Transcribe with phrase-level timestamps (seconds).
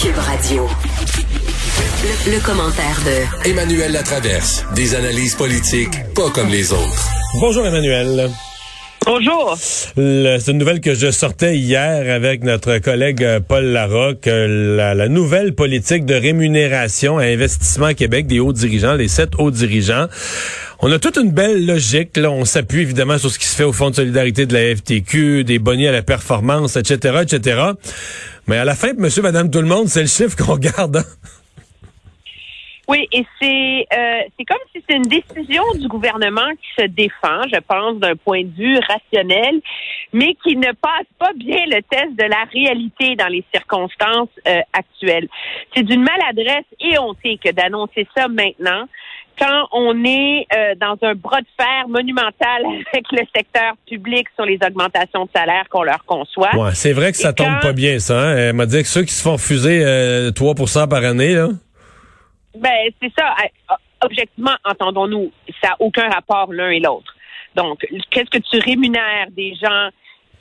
[0.00, 0.66] Cube Radio.
[2.02, 4.64] Le, le commentaire de Emmanuel Latraverse.
[4.74, 7.08] Des analyses politiques pas comme les autres.
[7.40, 8.30] Bonjour Emmanuel.
[9.06, 9.56] Bonjour.
[9.58, 14.26] C'est une nouvelle que je sortais hier avec notre collègue euh, Paul Larocque.
[14.26, 19.30] euh, La, la nouvelle politique de rémunération à Investissement Québec des hauts dirigeants, les sept
[19.38, 20.06] hauts dirigeants.
[20.80, 22.16] On a toute une belle logique.
[22.16, 22.30] Là.
[22.30, 25.42] On s'appuie évidemment sur ce qui se fait au Fonds de solidarité de la FTQ,
[25.42, 27.62] des bonnets à la performance, etc., etc.
[28.46, 30.98] Mais à la fin, monsieur, madame, tout le monde, c'est le chiffre qu'on garde.
[30.98, 31.04] hein.
[32.86, 37.42] Oui, et c'est euh, c'est comme si c'est une décision du gouvernement qui se défend,
[37.52, 39.60] je pense, d'un point de vue rationnel,
[40.14, 44.60] mais qui ne passe pas bien le test de la réalité dans les circonstances euh,
[44.72, 45.28] actuelles.
[45.76, 48.86] C'est d'une maladresse éhontée que d'annoncer ça maintenant
[49.38, 54.44] quand on est euh, dans un bras de fer monumental avec le secteur public sur
[54.44, 56.54] les augmentations de salaire qu'on leur conçoit.
[56.56, 58.18] Ouais, c'est vrai que ça tombe pas bien, ça.
[58.20, 58.36] Hein?
[58.36, 60.54] Elle m'a dit que ceux qui se font refuser euh, 3
[60.88, 61.48] par année, là.
[62.56, 63.34] Ben, c'est ça.
[64.00, 67.14] Objectivement, entendons-nous, ça n'a aucun rapport l'un et l'autre.
[67.54, 69.90] Donc, qu'est-ce que tu rémunères des gens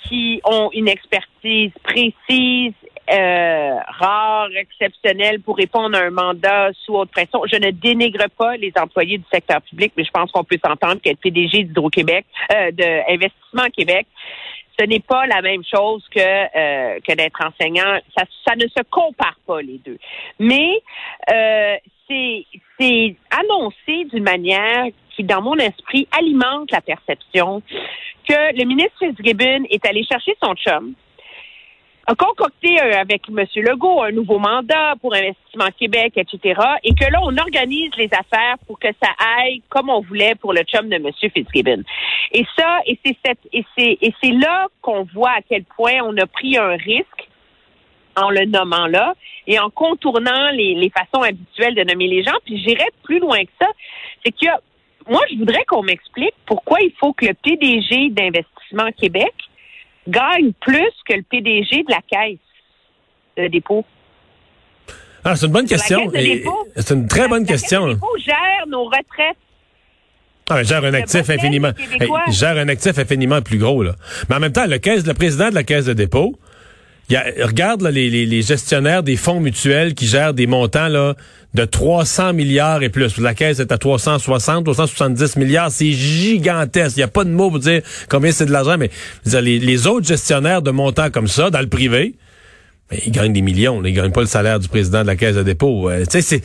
[0.08, 2.74] qui ont une expertise précise,
[3.10, 7.42] euh, rare, exceptionnelle pour répondre à un mandat sous haute pression?
[7.52, 11.02] Je ne dénigre pas les employés du secteur public, mais je pense qu'on peut s'entendre
[11.02, 14.08] qu'être PDG d'Hydro-Québec, euh, de Québec,
[14.80, 18.00] ce n'est pas la même chose que, euh, que d'être enseignant.
[18.16, 19.98] Ça, ça ne se compare pas les deux.
[20.40, 20.82] Mais
[21.32, 21.76] euh,
[22.08, 22.46] c'est
[22.80, 24.86] c'est annoncé d'une manière
[25.16, 27.62] qui, dans mon esprit, alimente la perception
[28.28, 30.94] que le ministre Fitzgibbon est allé chercher son chum,
[32.08, 33.46] a concocté euh, avec M.
[33.58, 36.60] Legault un nouveau mandat pour Investissement Québec, etc.
[36.84, 40.54] Et que là, on organise les affaires pour que ça aille comme on voulait pour
[40.54, 41.10] le chum de M.
[41.20, 41.84] Fitzgibbon.
[42.32, 46.00] Et ça, et c'est cette, et c'est, et c'est là qu'on voit à quel point
[46.04, 47.30] on a pris un risque
[48.16, 49.14] en le nommant là
[49.46, 52.38] et en contournant les, les façons habituelles de nommer les gens.
[52.46, 53.68] Puis j'irais plus loin que ça.
[54.26, 54.60] C'est a,
[55.10, 59.34] moi, je voudrais qu'on m'explique pourquoi il faut que le PDG d'Investissement Québec
[60.08, 62.40] gagne plus que le PDG de la Caisse
[63.38, 63.86] de dépôt.
[65.24, 66.12] Ah, c'est une bonne question.
[66.76, 67.88] C'est une très bonne La Caisse question.
[67.88, 69.38] de dépôt gère nos retraites.
[70.50, 71.72] Ah, gère un actif infiniment.
[72.00, 73.96] Hey, gère un actif infiniment plus gros, là.
[74.30, 76.40] Mais en même temps, le, caisse, le président de la caisse de dépôt,
[77.10, 80.88] y a- regarde là, les, les- les gestionnaires des fonds mutuels qui gèrent des montants
[80.88, 81.16] là,
[81.54, 83.18] de 300 milliards et plus.
[83.20, 85.72] La caisse est à 360, 370 milliards.
[85.72, 86.98] C'est gigantesque.
[86.98, 88.90] Il n'y a pas de mot pour dire combien c'est de l'argent, mais
[89.26, 92.16] dire, les, les autres gestionnaires de montants comme ça, dans le privé,
[92.92, 93.82] mais ils gagnent des millions.
[93.82, 93.90] là.
[93.90, 95.90] Ils gagnent pas le salaire du président de la caisse de dépôt.
[95.90, 96.44] Euh, tu sais, c'est...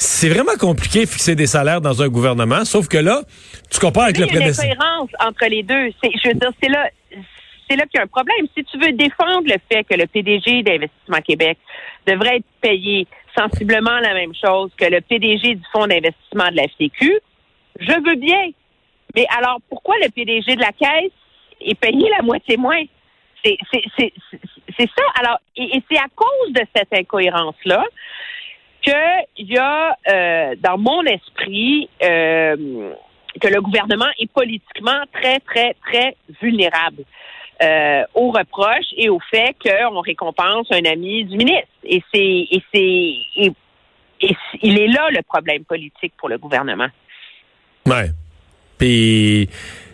[0.00, 3.22] C'est vraiment compliqué de fixer des salaires dans un gouvernement, sauf que là,
[3.68, 4.70] tu compares avec Il y le a une prédécesseur.
[4.70, 5.90] incohérence entre les deux.
[6.00, 6.88] C'est, je veux dire, c'est là,
[7.68, 8.46] c'est là qu'il y a un problème.
[8.56, 11.58] Si tu veux défendre le fait que le PDG d'Investissement Québec
[12.06, 13.06] devrait être payé
[13.36, 17.20] sensiblement la même chose que le PDG du Fonds d'investissement de la FTQ,
[17.78, 18.50] je veux bien.
[19.14, 21.12] Mais alors, pourquoi le PDG de la Caisse
[21.60, 22.82] est payé la moitié moins?
[23.44, 23.56] C'est,
[24.78, 25.02] ça.
[25.20, 27.84] Alors, et, et c'est à cause de cette incohérence-là
[28.82, 32.92] qu'il y a euh, dans mon esprit euh,
[33.40, 37.04] que le gouvernement est politiquement très, très, très vulnérable
[37.62, 41.68] euh, aux reproches et au fait qu'on récompense un ami du ministre.
[41.84, 43.52] Et c'est et c'est
[44.62, 46.88] il est là le problème politique pour le gouvernement.
[47.86, 48.10] Ouais.
[48.78, 49.48] Puis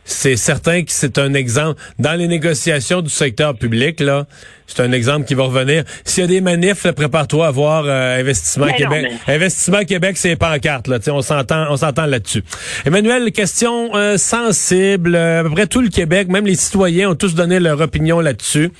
[0.04, 4.26] c'est certain que c'est un exemple dans les négociations du secteur public là,
[4.66, 5.84] c'est un exemple qui va revenir.
[6.04, 9.12] S'il y a des manifs, prépare-toi à voir euh, investissement Mais non, Québec.
[9.26, 12.42] mais- Investissement Québec, c'est pancartes là, on s'entend on s'entend là-dessus.
[12.86, 17.14] Emmanuel, question euh, sensible, euh, à peu près tout le Québec, même les citoyens ont
[17.14, 18.70] tous donné leur opinion là-dessus.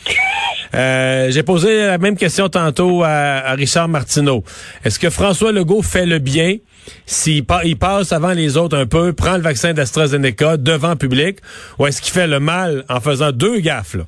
[0.75, 4.43] Euh, J'ai posé la même question tantôt à, à Richard Martineau.
[4.85, 6.57] Est-ce que François Legault fait le bien?
[7.07, 10.97] S'il pa- il passe avant les autres un peu, prend le vaccin d'AstraZeneca devant le
[10.97, 11.39] public,
[11.79, 13.95] ou est-ce qu'il fait le mal en faisant deux gaffes?
[13.95, 14.05] Là?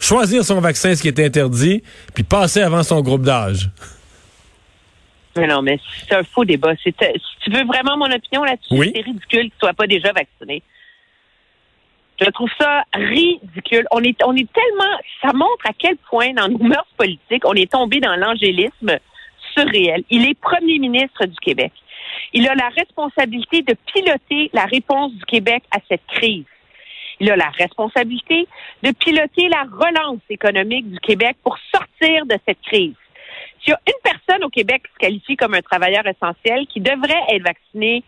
[0.00, 1.82] Choisir son vaccin, ce qui est interdit,
[2.14, 3.70] puis passer avant son groupe d'âge.
[5.36, 5.78] Mais non, mais
[6.08, 6.70] c'est un faux débat.
[6.70, 6.92] Euh, si
[7.44, 8.92] tu veux vraiment mon opinion là-dessus, Oui.
[8.94, 10.62] c'est ridicule qu'il ne soit pas déjà vacciné.
[12.20, 13.86] Je trouve ça ridicule.
[13.92, 17.54] On est, on est tellement, ça montre à quel point dans nos mœurs politiques, on
[17.54, 18.98] est tombé dans l'angélisme
[19.56, 20.02] surréel.
[20.10, 21.72] Il est premier ministre du Québec.
[22.32, 26.44] Il a la responsabilité de piloter la réponse du Québec à cette crise.
[27.20, 28.46] Il a la responsabilité
[28.82, 32.94] de piloter la relance économique du Québec pour sortir de cette crise.
[33.60, 36.80] S'il y a une personne au Québec qui se qualifie comme un travailleur essentiel qui
[36.80, 38.04] devrait être vacciné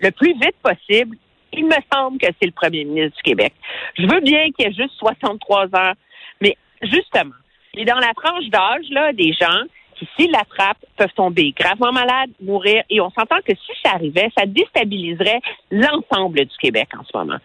[0.00, 1.16] le plus vite possible,
[1.52, 3.52] il me semble que c'est le premier ministre du Québec.
[3.98, 5.92] Je veux bien qu'il ait juste 63 ans,
[6.40, 7.34] mais justement,
[7.74, 9.62] il est dans la tranche d'âge là des gens
[9.98, 12.82] qui, s'ils l'attrapent, peuvent tomber gravement malades, mourir.
[12.90, 15.40] Et on s'entend que si ça arrivait, ça déstabiliserait
[15.70, 17.38] l'ensemble du Québec en ce moment.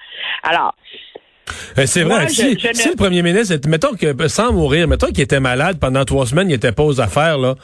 [0.44, 0.76] Alors,
[1.78, 2.30] euh, c'est vrai.
[2.30, 6.50] si, le premier ministre, mettons que sans mourir, mettons qu'il était malade pendant trois semaines,
[6.50, 7.56] il était pas aux affaires, là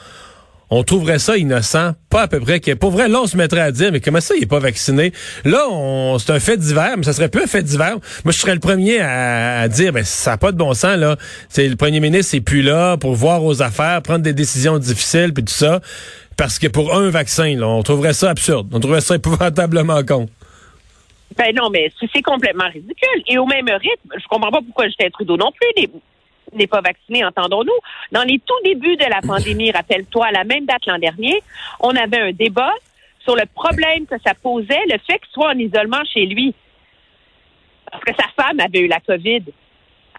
[0.70, 2.60] on trouverait ça innocent, pas à peu près.
[2.60, 4.58] Que, pour vrai, là, on se mettrait à dire, mais comment ça, il est pas
[4.58, 5.12] vacciné?
[5.44, 5.66] Là,
[6.18, 7.96] c'est un fait divers, mais ça serait plus un fait divers.
[8.24, 11.16] Moi, je serais le premier à, dire, ben, ça n'a pas de bon sens, là.
[11.48, 15.32] C'est le premier ministre, c'est plus là pour voir aux affaires, prendre des décisions difficiles,
[15.32, 15.80] puis tout ça.
[16.36, 18.68] Parce que pour un vaccin, là, on trouverait ça absurde.
[18.72, 20.28] On trouverait ça épouvantablement con.
[21.36, 23.22] Ben non, mais c'est complètement ridicule.
[23.26, 25.88] Et au même rythme, je comprends pas pourquoi Justin Trudeau non plus
[26.52, 27.78] n'est pas vacciné, entendons-nous.
[28.12, 31.42] Dans les tout débuts de la pandémie, rappelle-toi, à la même date l'an dernier,
[31.80, 32.72] on avait un débat
[33.20, 36.54] sur le problème que ça posait, le fait qu'il soit en isolement chez lui.
[37.90, 39.44] Parce que sa femme avait eu la COVID.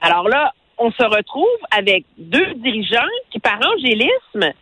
[0.01, 2.99] Alors là, on se retrouve avec deux dirigeants
[3.31, 4.53] qui, par angélisme,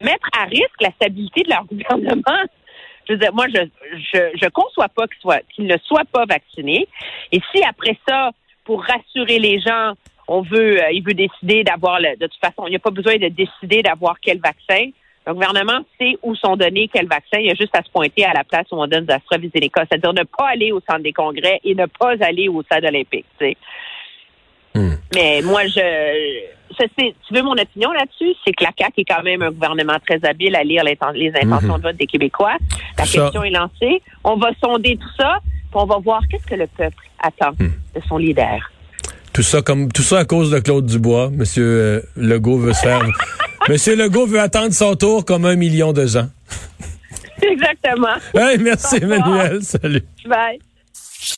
[0.00, 2.42] mettent à risque la stabilité de leur gouvernement.
[3.06, 3.60] Je veux dire, moi, je
[4.12, 6.86] je, je conçois pas qu'il soit qu'il ne soit pas vacciné.
[7.32, 8.30] Et si après ça,
[8.64, 9.94] pour rassurer les gens,
[10.30, 12.92] on veut, euh, il veut décider d'avoir, le, de toute façon, il n'y a pas
[12.92, 14.90] besoin de décider d'avoir quel vaccin.
[15.26, 17.38] Le gouvernement sait où sont donnés quel vaccin.
[17.40, 19.86] Il y a juste à se pointer à la place où on donne des AstraZeneca,
[19.90, 23.26] c'est-à-dire ne pas aller au centre des congrès et ne pas aller au stade olympique.
[23.40, 23.56] Tu sais.
[24.76, 24.94] Hmm.
[25.16, 26.44] Mais moi, je,
[26.78, 30.24] tu veux mon opinion là-dessus, c'est que la CAQ est quand même un gouvernement très
[30.24, 30.96] habile à lire les,
[31.42, 32.56] intentions de vote des Québécois.
[32.96, 34.00] La question est lancée.
[34.22, 37.72] On va sonder tout ça, puis on va voir qu'est-ce que le peuple attend hmm.
[37.96, 38.70] de son leader.
[39.32, 41.30] Tout ça comme tout ça à cause de Claude Dubois.
[41.30, 43.02] Monsieur euh, Legault veut se faire.
[43.68, 46.28] Monsieur Legault veut attendre son tour comme un million de gens.
[47.42, 48.16] Exactement.
[48.34, 49.62] Hey, merci Emmanuel.
[49.62, 50.02] Salut.
[50.26, 50.58] Bye.